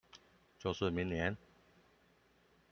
[0.57, 1.37] 就是明年？